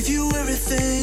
Give 0.00 0.08
you 0.08 0.30
everything. 0.34 0.99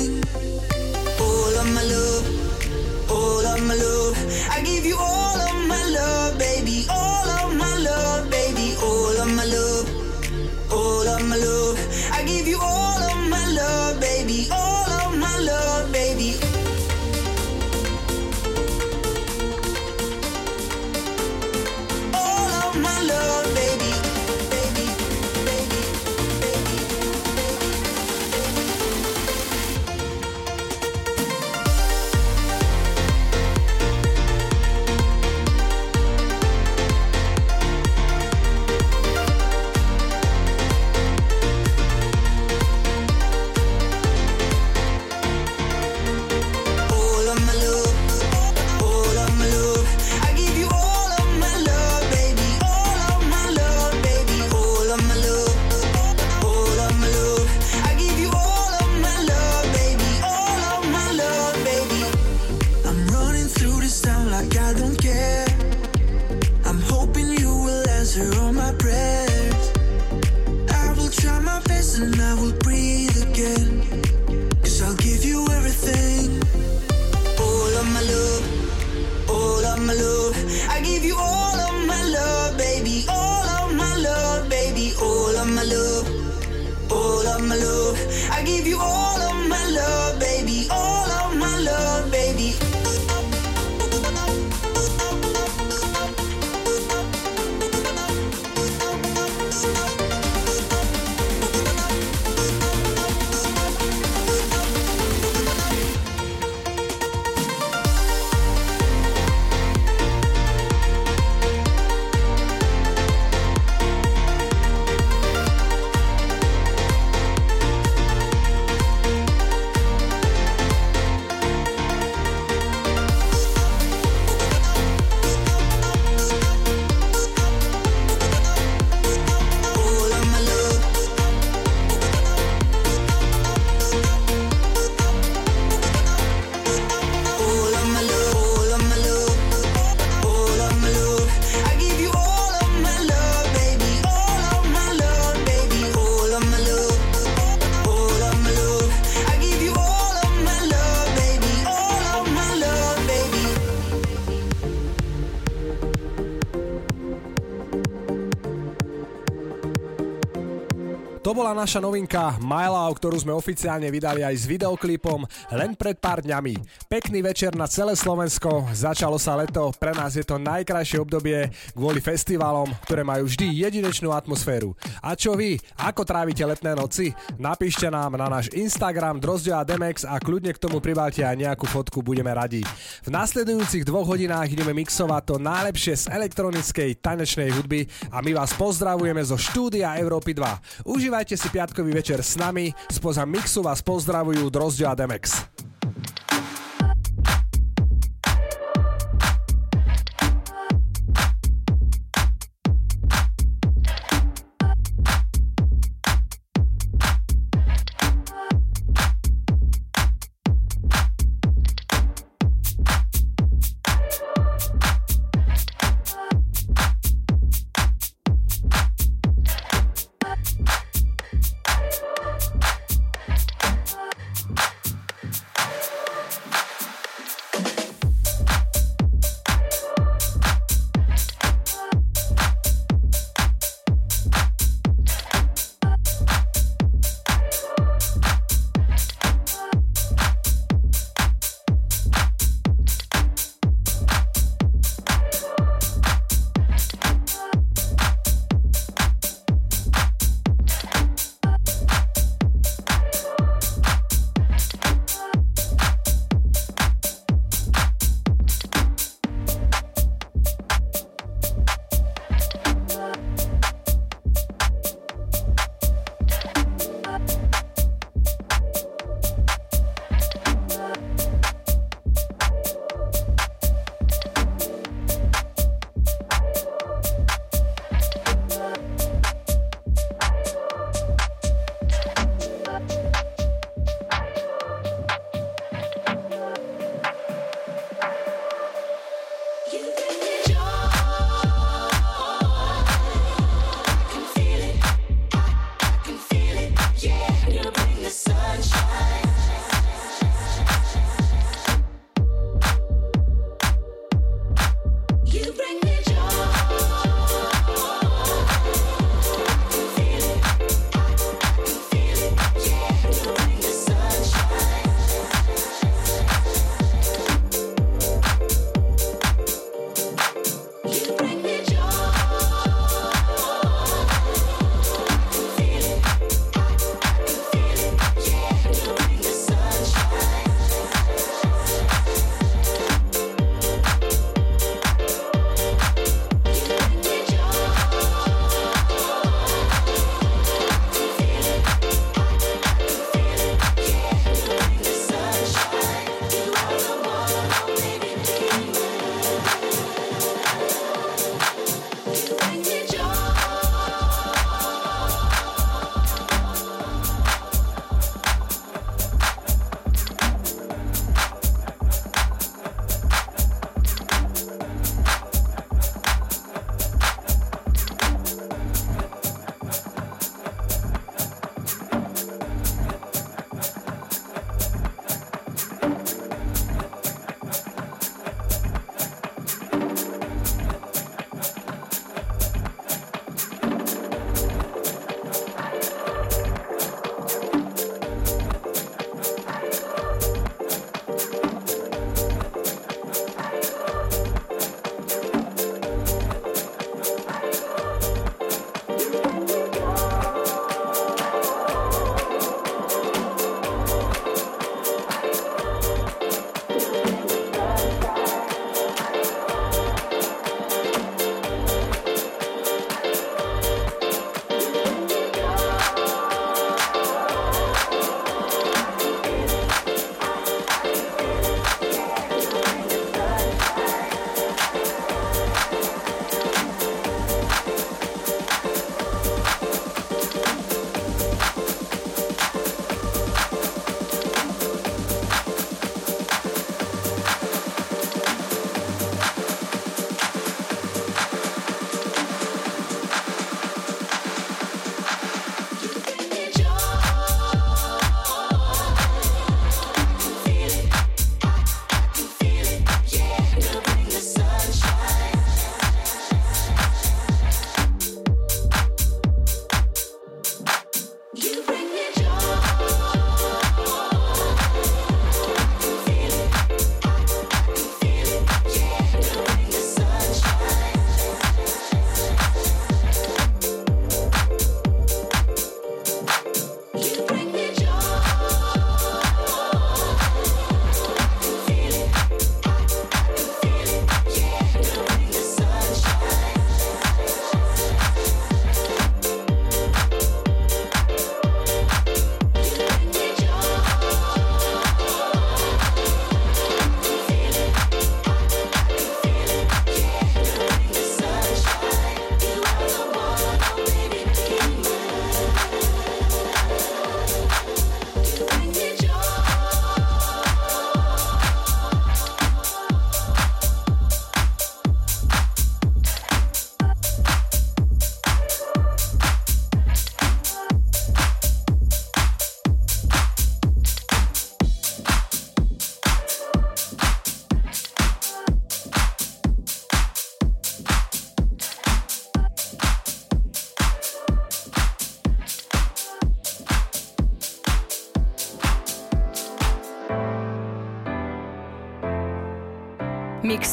To 161.28 161.36
bola 161.36 161.52
naša 161.52 161.84
novinka 161.84 162.40
My 162.40 162.72
Love, 162.72 163.04
ktorú 163.04 163.20
sme 163.20 163.36
oficiálne 163.36 163.92
vydali 163.92 164.24
aj 164.24 164.32
s 164.32 164.48
videoklipom 164.48 165.28
len 165.60 165.76
pred 165.76 166.00
pár 166.00 166.24
dňami. 166.24 166.56
Pekný 166.88 167.20
večer 167.20 167.52
na 167.52 167.68
celé 167.68 168.00
Slovensko, 168.00 168.64
začalo 168.72 169.20
sa 169.20 169.36
leto, 169.36 169.76
pre 169.76 169.92
nás 169.92 170.16
je 170.16 170.24
to 170.24 170.40
najkrajšie 170.40 171.04
obdobie 171.04 171.52
kvôli 171.76 172.00
festivalom, 172.00 172.72
ktoré 172.88 173.04
majú 173.04 173.28
vždy 173.28 173.44
jedinečnú 173.60 174.16
atmosféru. 174.16 174.72
A 175.04 175.20
čo 175.20 175.36
vy, 175.36 175.60
ako 175.76 176.08
trávite 176.08 176.48
letné 176.48 176.72
noci? 176.72 177.12
Napíšte 177.36 177.92
nám 177.92 178.16
na 178.16 178.32
náš 178.32 178.48
Instagram 178.56 179.20
Drozdio 179.20 179.60
a 179.60 179.68
Demex 179.68 180.08
a 180.08 180.24
kľudne 180.24 180.56
k 180.56 180.64
tomu 180.64 180.80
pribalte 180.80 181.28
aj 181.28 181.36
nejakú 181.36 181.68
fotku, 181.68 182.00
budeme 182.00 182.32
radi. 182.32 182.64
V 183.04 183.12
nasledujúcich 183.12 183.84
dvoch 183.84 184.08
hodinách 184.08 184.48
ideme 184.48 184.72
mixovať 184.72 185.24
to 185.28 185.36
najlepšie 185.44 185.92
z 185.92 186.06
elektronickej 186.08 187.04
tanečnej 187.04 187.52
hudby 187.52 187.84
a 188.16 188.24
my 188.24 188.32
vás 188.32 188.56
pozdravujeme 188.56 189.20
zo 189.28 189.36
štúdia 189.36 190.00
Európy 190.00 190.32
2. 190.32 190.88
Užívajte 190.88 191.16
si 191.26 191.50
piatkový 191.50 191.98
večer 191.98 192.22
s 192.22 192.38
nami, 192.38 192.70
spoza 192.94 193.26
mixu 193.26 193.66
vás 193.66 193.82
pozdravujú 193.82 194.54
Drozdio 194.54 194.92
a 194.92 194.94
Demex. 194.94 195.42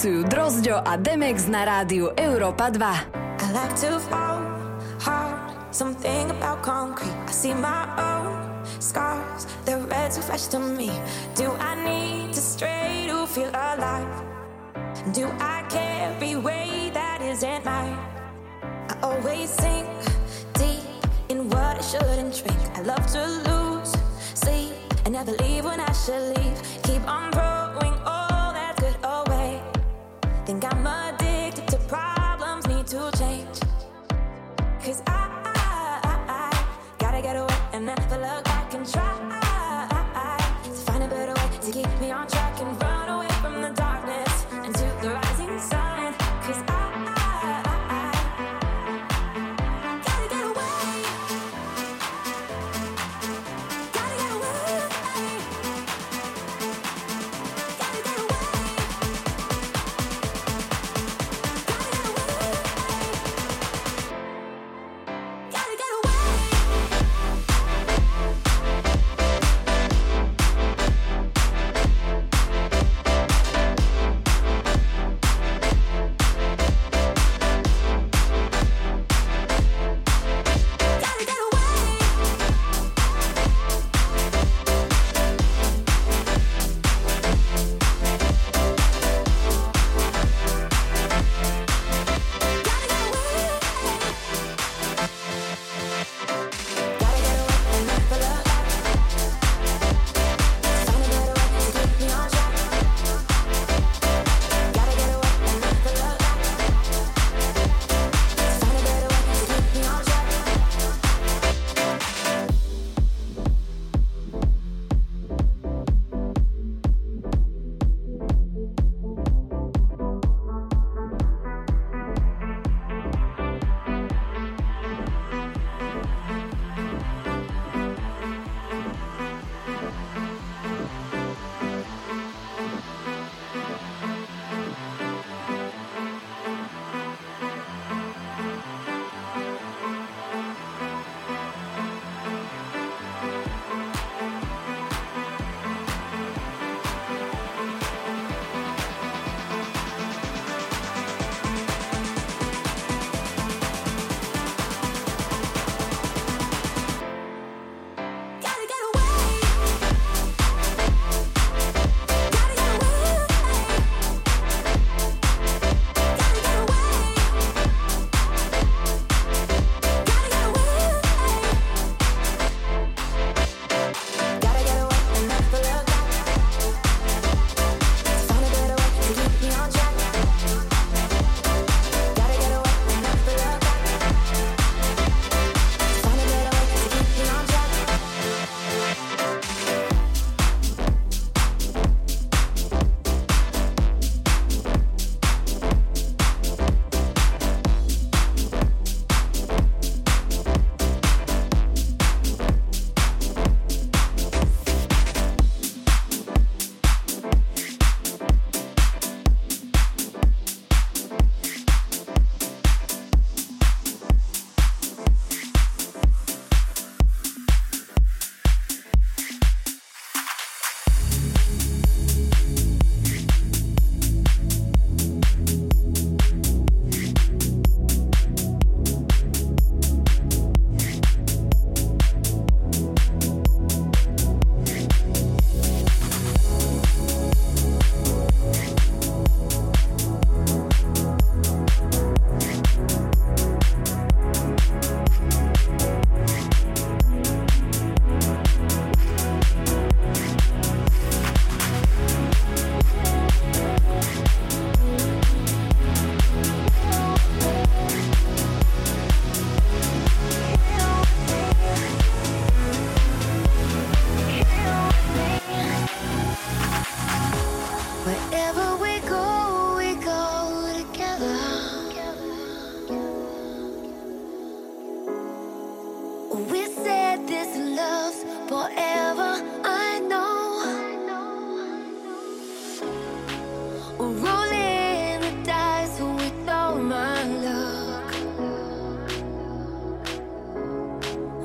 mixujú 0.04 0.28
Drozďo 0.28 0.76
a 0.84 1.00
Demex 1.00 1.48
na 1.48 1.64
rádiu 1.64 2.12
Európa 2.20 2.68
2. 2.68 2.76
I 2.76 3.48
like 3.56 3.72
to 3.80 3.96
fall 4.12 4.44
hard, 5.00 5.48
something 5.72 6.28
about 6.28 6.60
concrete. 6.60 7.16
I 7.24 7.32
see 7.32 7.56
my 7.56 7.88
own 7.96 8.36
scars, 8.84 9.48
the 9.64 9.80
red 9.88 10.12
fresh 10.12 10.52
to 10.52 10.60
me. 10.60 10.92
Do 11.40 11.56
I 11.56 11.72
need 11.80 12.36
to 12.36 12.42
stray 12.44 13.08
to 13.08 13.24
feel 13.24 13.48
alive? 13.48 14.12
Do 15.16 15.24
I 15.40 15.64
that 16.92 17.24
isn't 17.24 17.64
mine? 17.64 17.96
I 18.92 18.94
always 19.00 19.48
sink 19.56 19.88
deep 20.60 20.84
in 21.32 21.48
what 21.48 21.80
I 21.80 21.84
shouldn't 21.84 22.44
drink. 22.44 22.60
I 22.76 22.84
love 22.84 23.08
to 23.16 23.24
lose 23.48 23.96
sleep 24.36 24.76
and 25.08 25.16
never 25.16 25.32
leave 25.40 25.64
when 25.64 25.80
I 25.80 25.92
should 25.96 26.36
leave. 26.36 26.83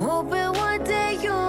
open 0.10 0.54
one 0.54 0.84
day 0.84 1.18
you'll 1.22 1.49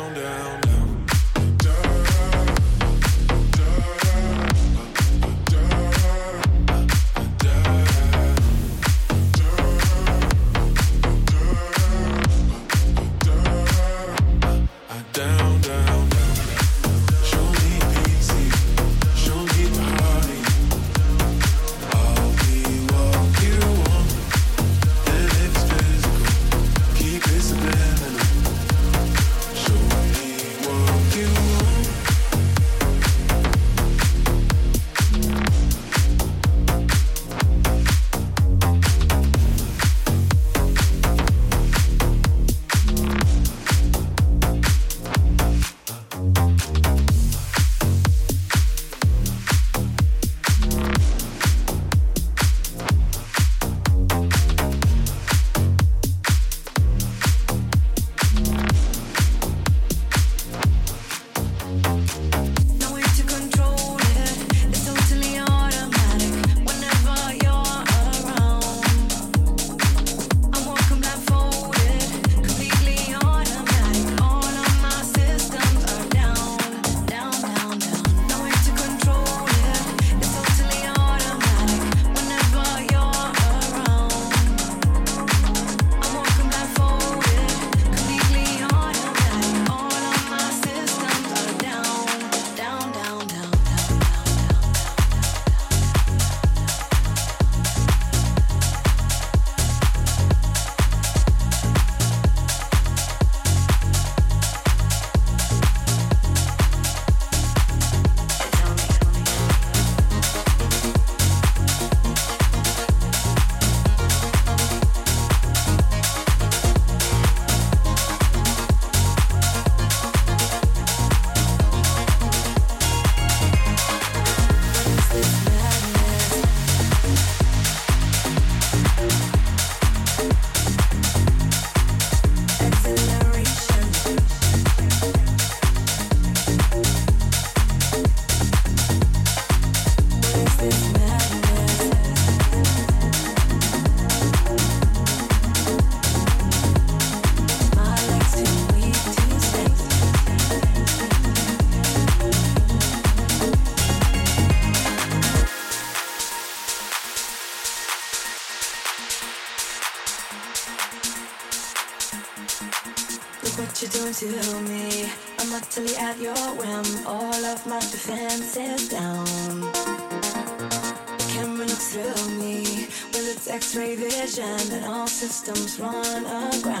X-ray 173.71 173.95
vision 173.95 174.73
and 174.73 174.85
all 174.85 175.07
systems 175.07 175.79
run 175.79 176.25
aground. 176.25 176.80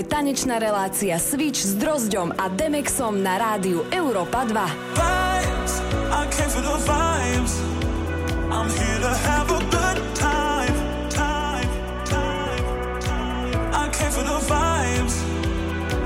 je 0.00 0.08
tanečná 0.08 0.56
relácia 0.56 1.20
Switch 1.20 1.60
s 1.60 1.76
Drozdom 1.76 2.32
a 2.32 2.48
Demexom 2.48 3.20
na 3.20 3.36
rádiu 3.36 3.84
Európa 3.92 4.48
2. 4.48 4.56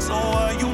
So 0.05 0.13
are 0.13 0.53
you 0.61 0.74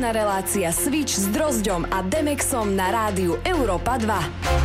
tanečná 0.00 0.16
relácia 0.16 0.72
Switch 0.72 1.12
s 1.12 1.28
Drozďom 1.28 1.84
a 1.92 2.00
Demexom 2.00 2.72
na 2.72 2.88
rádiu 2.88 3.36
Európa 3.44 4.00
2. 4.00 4.59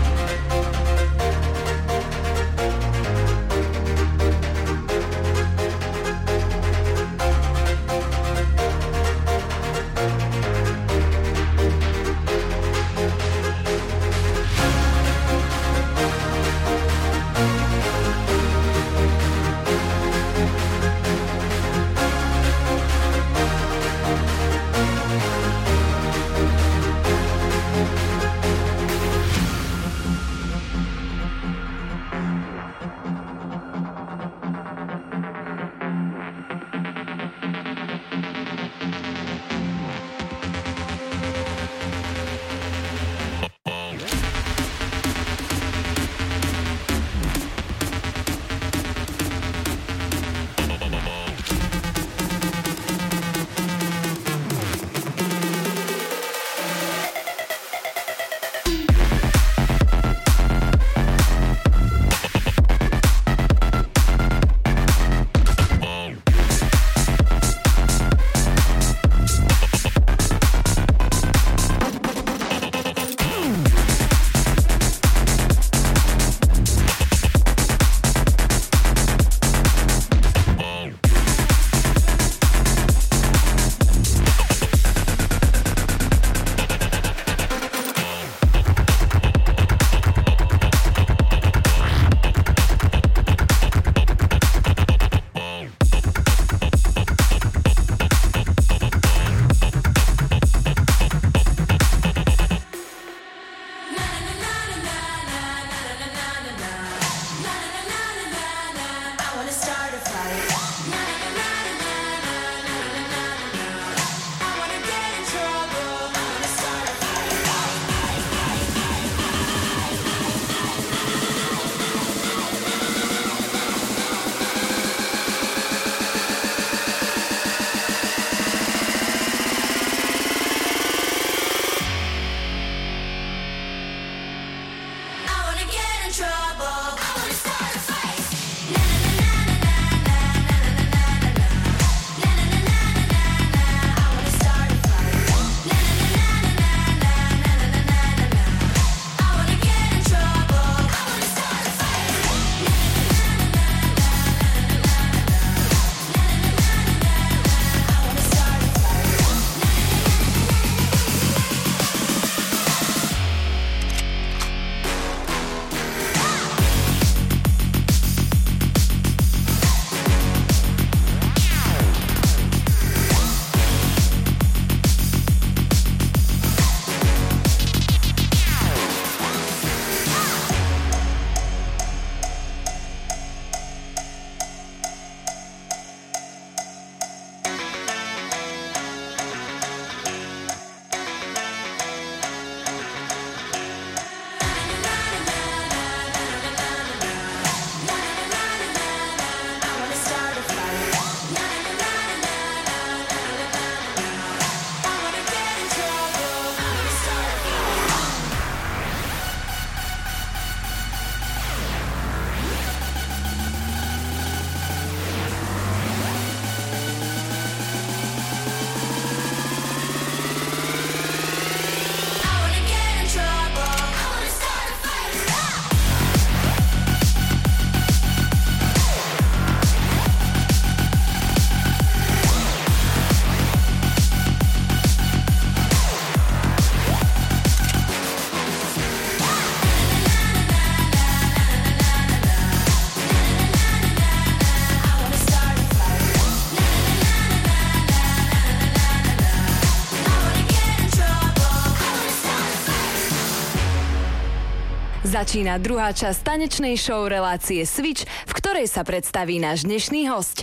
Začína 255.15 255.63
druhá 255.63 255.95
časť 255.95 256.27
tanečnej 256.27 256.75
show 256.75 257.07
relácie 257.07 257.63
Switch, 257.63 258.03
v 258.03 258.35
ktorej 258.35 258.67
sa 258.67 258.83
predstaví 258.83 259.39
náš 259.39 259.63
dnešný 259.63 260.11
host. 260.11 260.34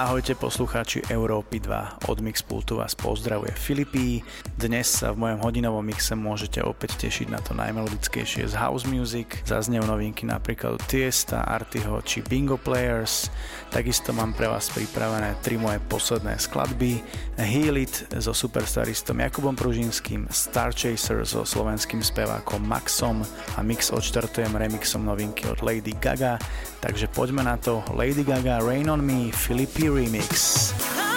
Ahojte 0.00 0.32
poslucháči 0.32 1.04
Európy 1.12 1.60
2. 1.60 2.08
Od 2.08 2.18
Mixpultu 2.24 2.80
vás 2.80 2.96
pozdravuje 2.96 3.52
Filipí. 3.52 4.24
Dnes 4.56 4.88
sa 4.88 5.12
v 5.12 5.28
mojom 5.28 5.44
hodinovom 5.44 5.84
mixe 5.84 6.16
môžete 6.16 6.64
opäť 6.64 6.96
tešiť 7.04 7.28
na 7.28 7.36
to 7.36 7.52
najmelodickejšie 7.52 8.48
z 8.48 8.54
house 8.56 8.88
music. 8.88 9.44
Zaznejú 9.44 9.84
novinky 9.84 10.24
napríklad 10.24 10.80
Tiesta, 10.88 11.44
Artyho 11.44 12.00
či 12.00 12.24
Bingo 12.24 12.56
Players. 12.56 13.28
Takisto 13.68 14.16
mám 14.16 14.32
pre 14.32 14.48
vás 14.48 14.72
pripravené 14.72 15.36
tri 15.44 15.60
moje 15.60 15.76
posledné 15.84 16.40
skladby. 16.40 17.04
Heal 17.36 17.76
It 17.76 18.08
so 18.24 18.32
superstaristom 18.32 19.20
Jakubom 19.20 19.52
Pružinským, 19.52 20.32
Star 20.32 20.72
Chaser 20.72 21.28
so 21.28 21.44
slovenským 21.44 22.00
spevákom 22.00 22.64
Maxom 22.64 23.20
a 23.52 23.60
mix 23.60 23.92
odštartujem 23.92 24.56
remixom 24.56 25.04
novinky 25.04 25.44
od 25.44 25.60
Lady 25.60 25.92
Gaga. 25.92 26.40
Takže 26.80 27.12
poďme 27.12 27.44
na 27.44 27.60
to. 27.60 27.84
Lady 27.92 28.24
Gaga 28.24 28.64
Rain 28.64 28.88
on 28.88 29.04
Me, 29.04 29.28
Filipí 29.28 29.89
remix. 29.90 31.09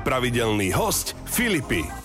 Pravidelný 0.00 0.72
host 0.72 1.16
Filipy. 1.24 1.99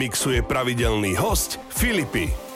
mixuje 0.00 0.40
pravidelný 0.40 1.12
host 1.12 1.60
Filipy. 1.68 2.49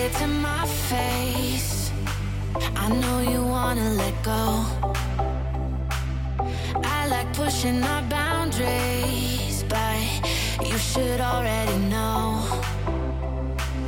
it 0.00 0.12
to 0.14 0.26
my 0.26 0.64
face. 0.88 1.90
I 2.84 2.88
know 3.00 3.18
you 3.32 3.42
wanna 3.42 3.90
let 4.02 4.14
go. 4.22 4.42
I 6.96 7.06
like 7.14 7.28
pushing 7.34 7.82
our 7.82 8.02
boundaries, 8.18 9.62
but 9.74 10.00
you 10.70 10.78
should 10.78 11.20
already 11.20 11.78
know. 11.94 12.20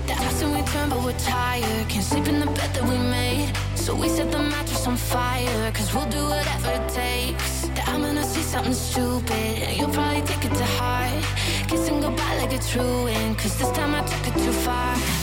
That 0.07 0.19
often 0.27 0.49
we 0.55 0.63
turn, 0.73 0.91
but 0.91 1.01
we're 1.07 1.23
tired. 1.39 1.89
Can't 1.89 2.05
sleep 2.05 2.27
in 2.29 2.41
the 2.41 2.51
bed 2.59 2.71
that 2.75 2.85
we 2.93 2.99
made. 3.19 3.49
So 3.75 3.95
we 3.95 4.09
set 4.09 4.31
the 4.31 4.43
mattress 4.53 4.87
on 4.87 4.97
fire, 4.97 5.73
cause 5.73 5.89
we'll 5.95 6.11
do 6.19 6.25
whatever 6.35 6.71
it 6.79 6.87
takes. 7.03 7.53
That 7.75 7.89
I'm 7.89 8.03
gonna 8.03 8.27
say 8.35 8.43
something 8.53 8.79
stupid, 8.91 9.55
and 9.67 9.77
you'll 9.79 9.95
probably 9.99 10.23
take 10.31 10.45
it 10.49 10.55
to 10.61 10.69
heart. 10.79 11.25
Kissing 11.69 12.01
goodbye 12.01 12.37
like 12.41 12.53
a 12.53 12.63
truant, 12.71 13.39
cause 13.39 13.55
this 13.57 13.71
time 13.79 13.95
I 13.95 14.03
took 14.11 14.25
it 14.31 14.37
too 14.45 14.57
far. 14.67 15.22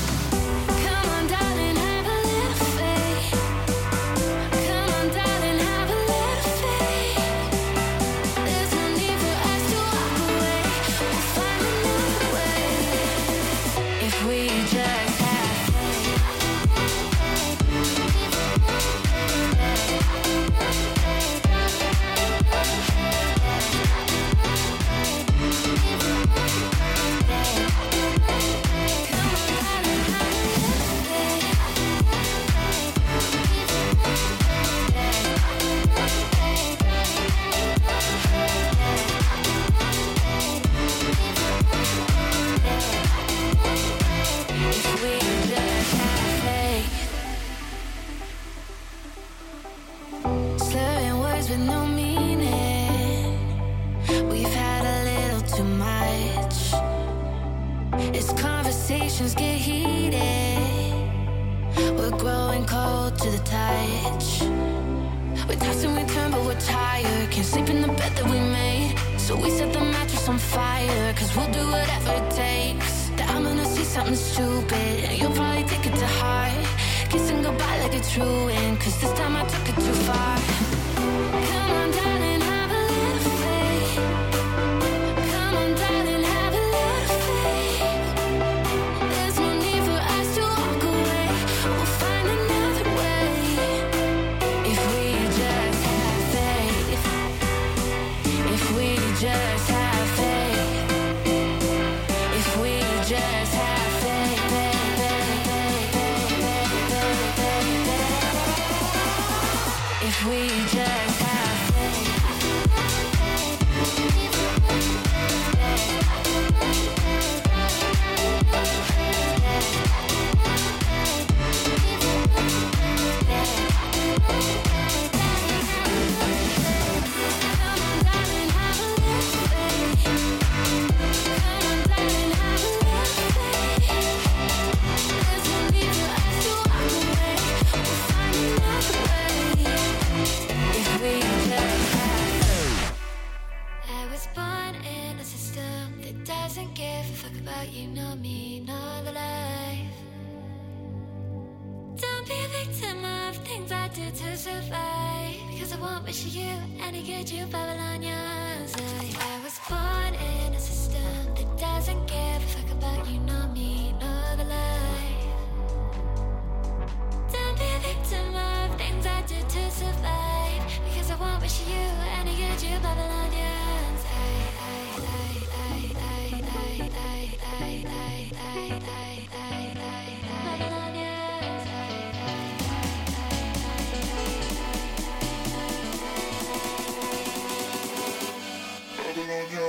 Babylon 189.10 189.45
Hill. 189.48 189.68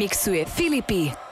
Mixuje 0.00 0.46
Filipy. 0.46 1.29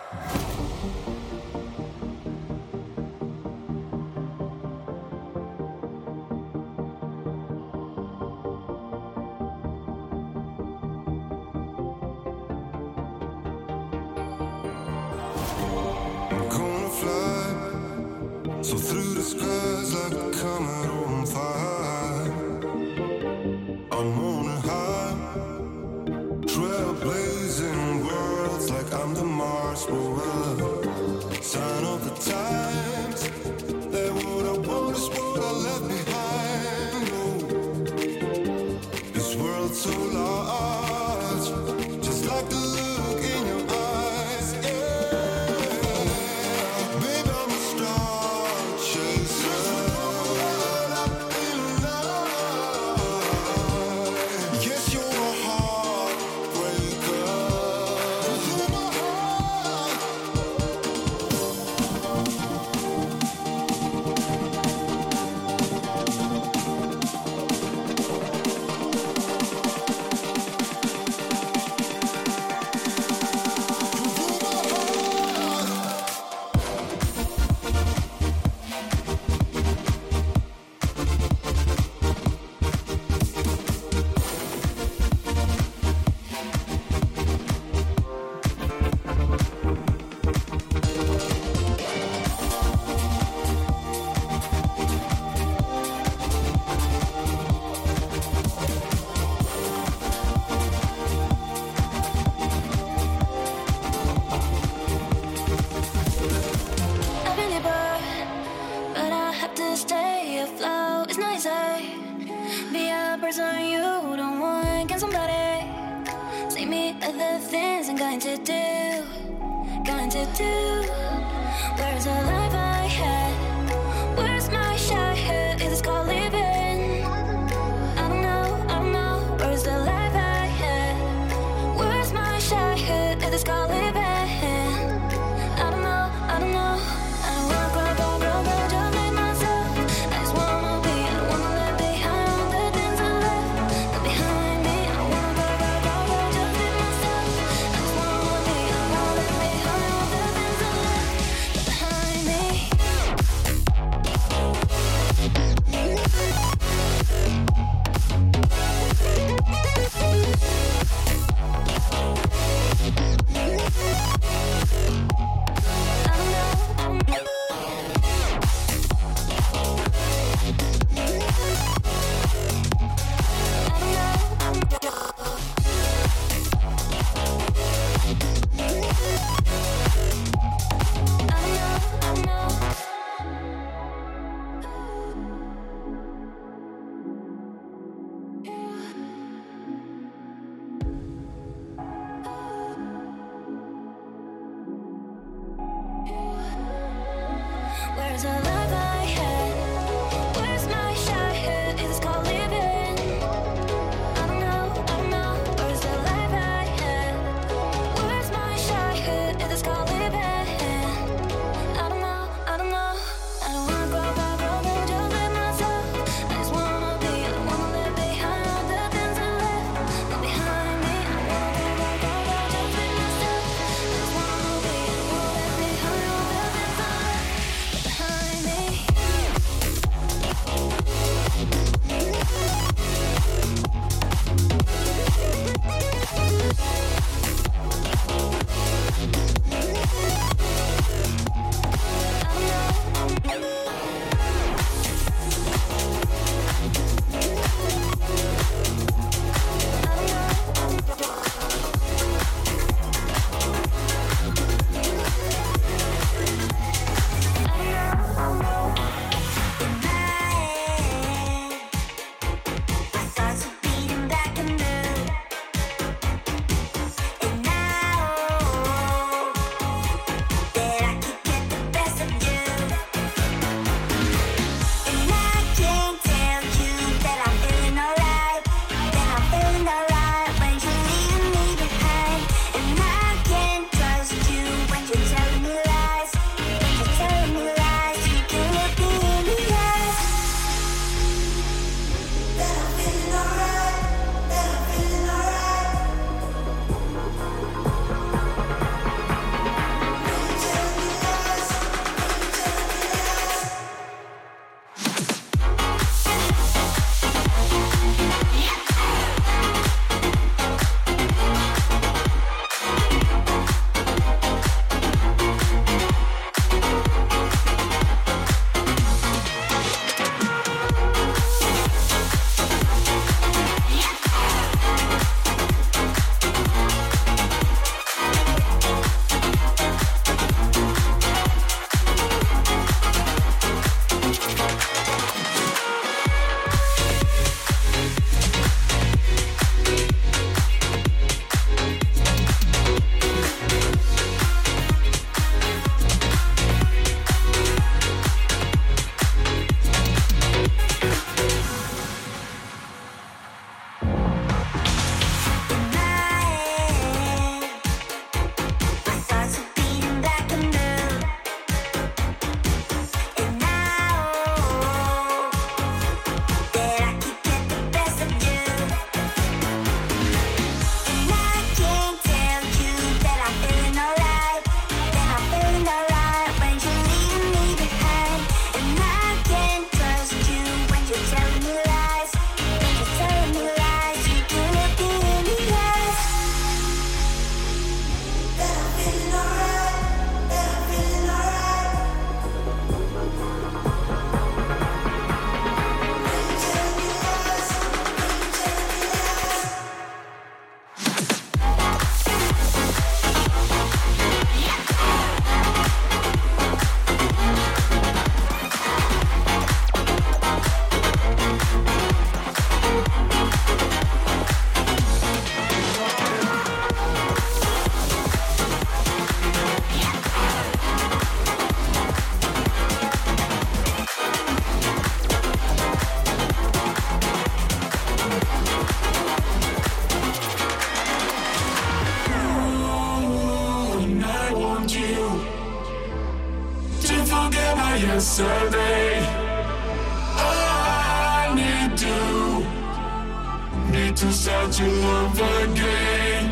to 444.00 444.12
start 444.12 444.60
love 444.60 445.20
again. 445.42 446.30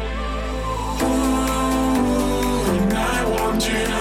Ooh, 1.03 1.07
and 2.71 2.93
I 2.95 3.25
want 3.29 3.69
you. 3.69 3.96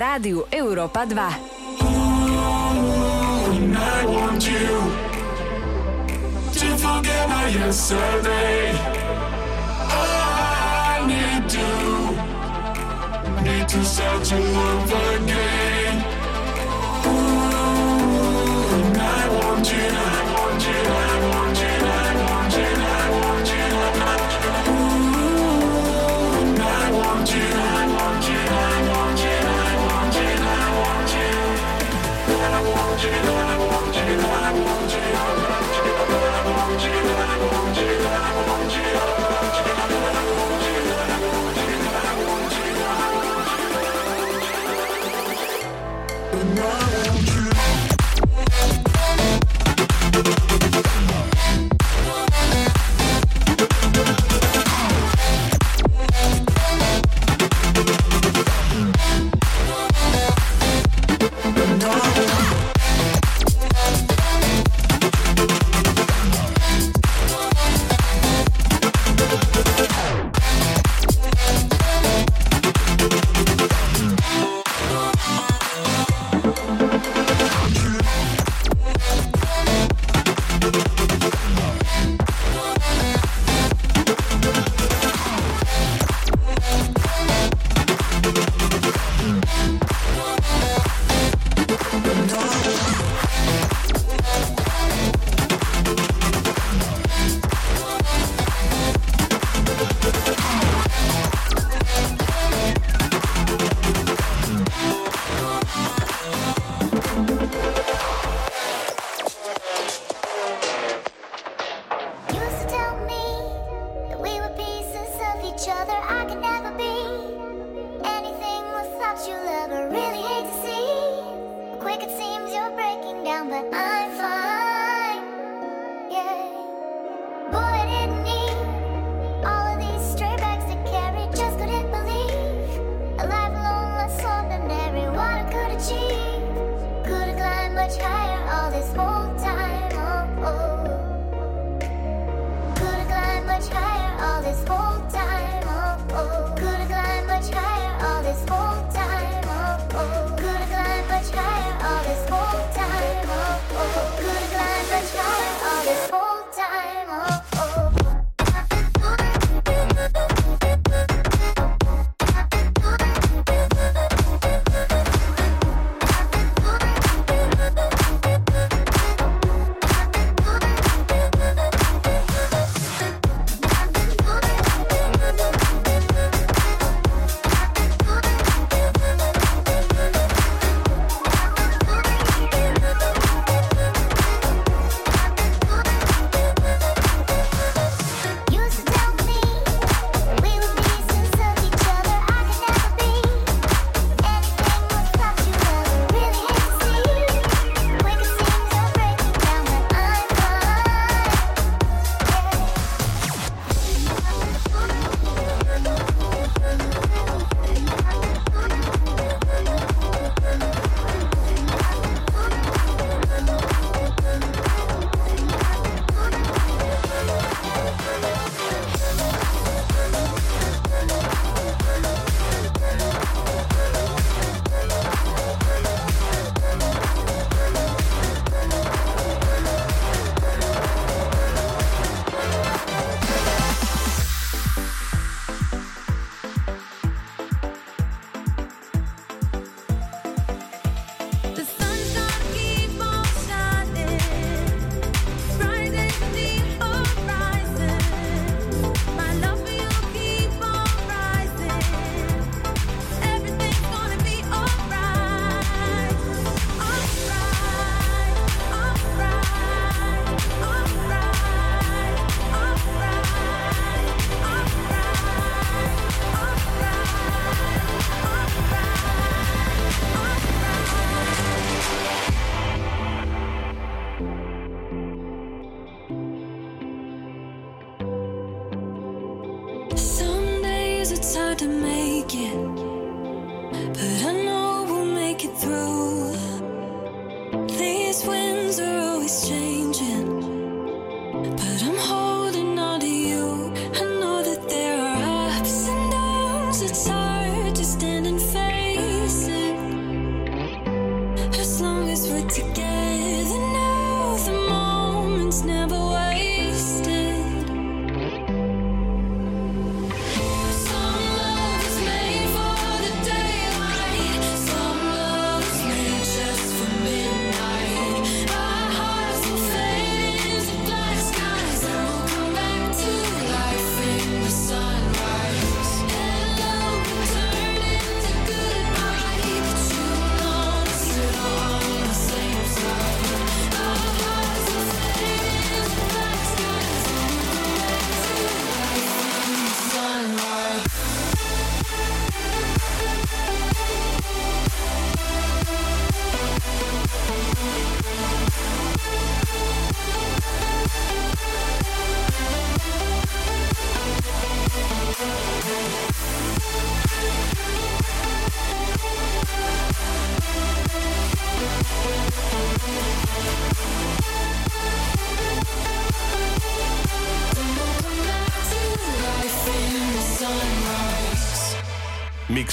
Radio 0.00 0.46
Europa 0.50 1.04
2. 1.04 1.50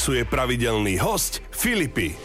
Mixuje 0.07 0.23
pravidelný 0.23 1.03
host 1.03 1.43
Filipy. 1.51 2.15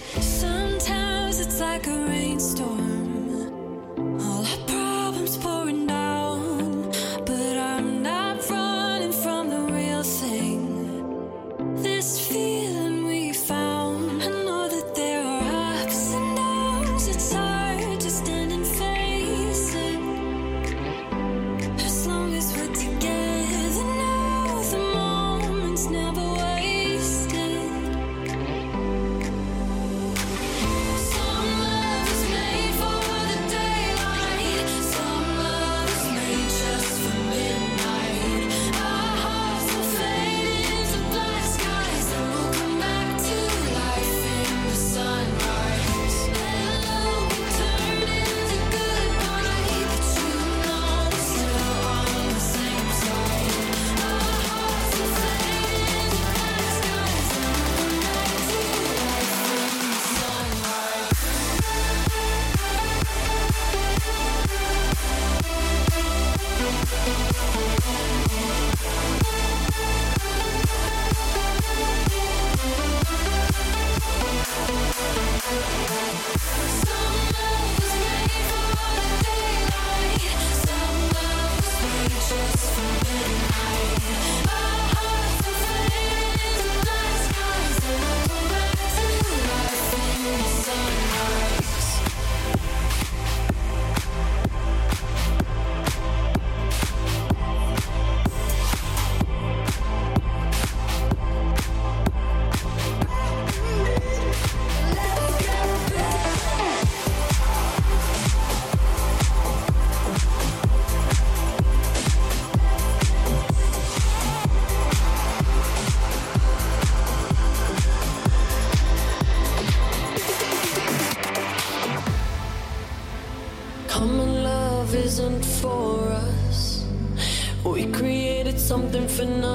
even 129.22 129.40
know 129.40 129.51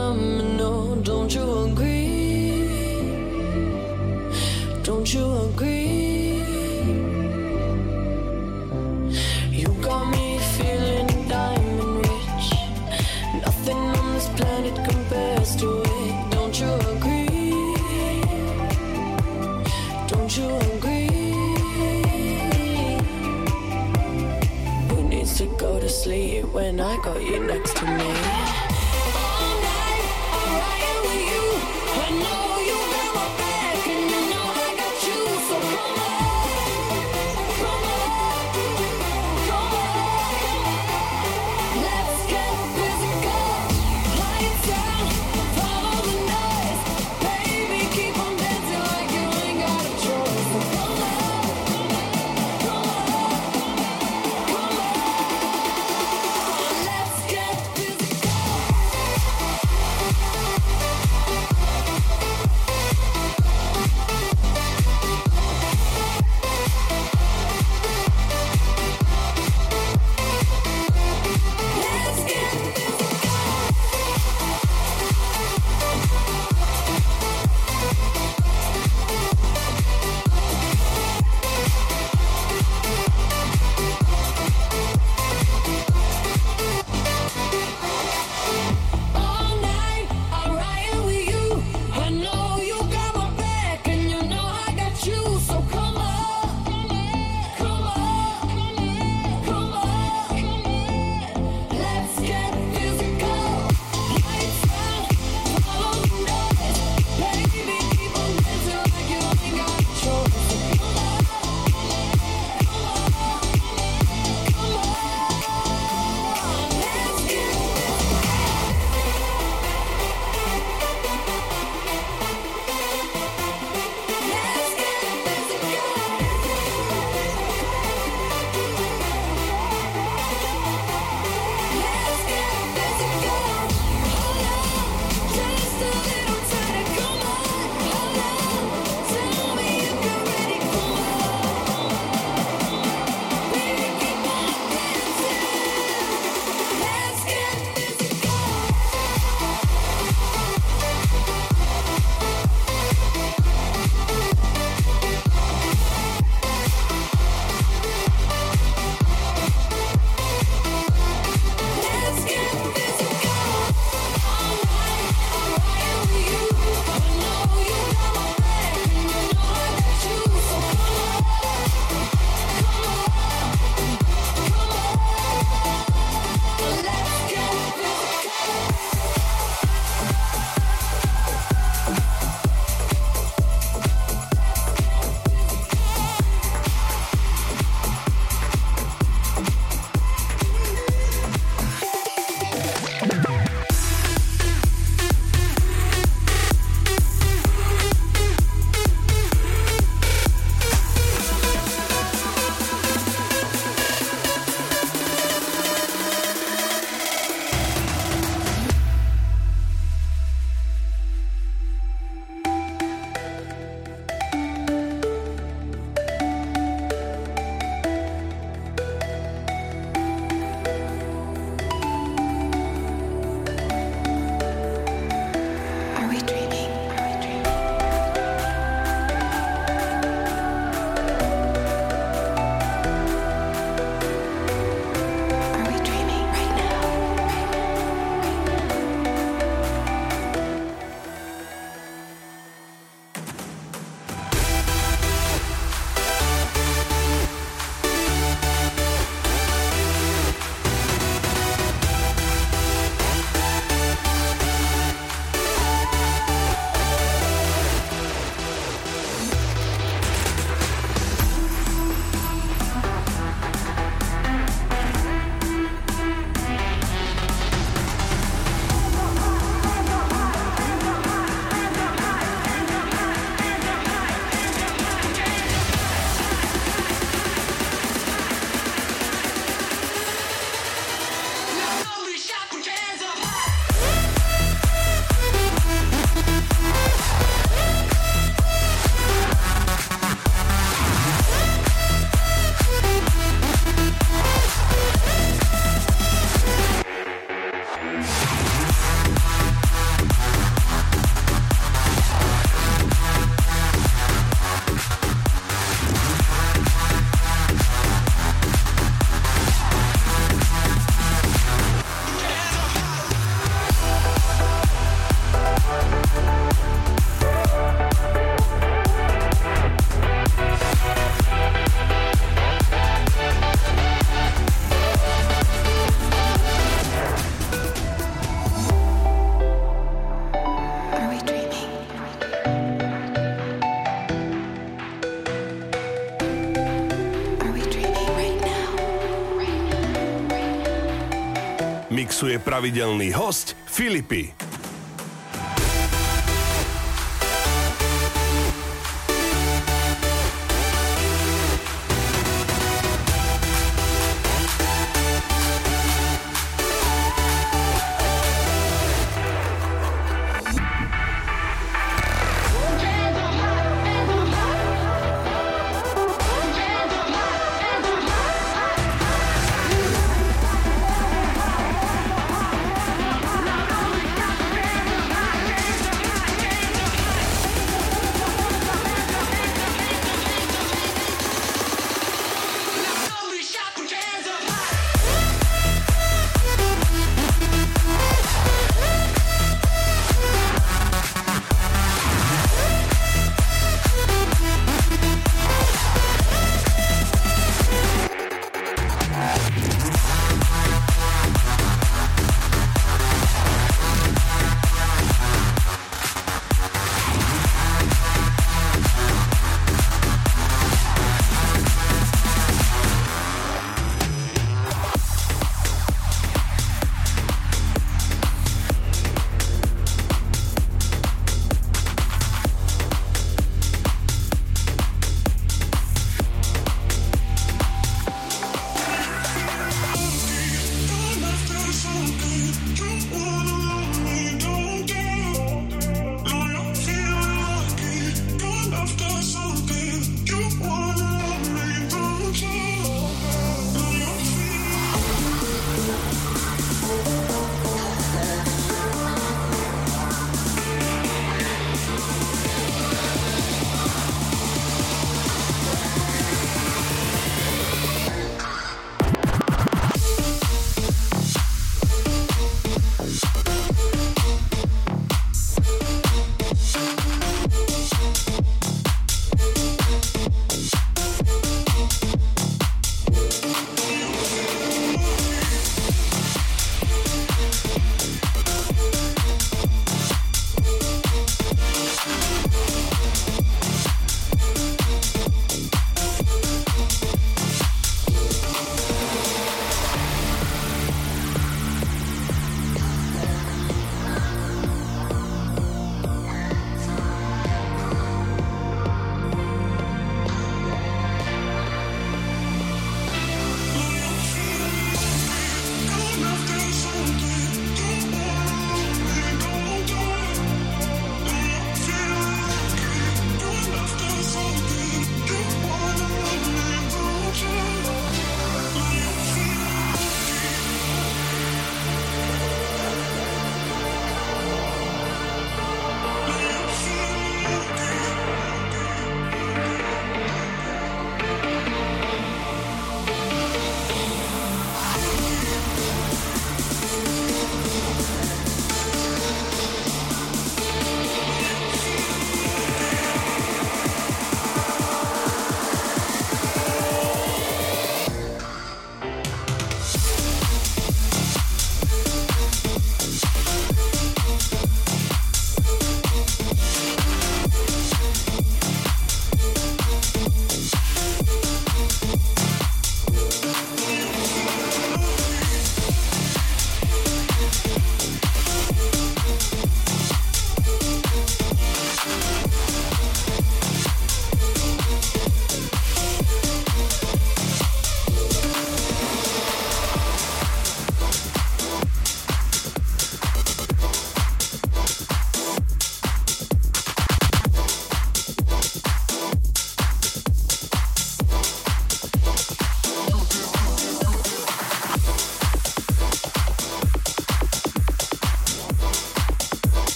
pravidelný 342.48 343.12
host 343.12 343.60
Filipy. 343.68 344.47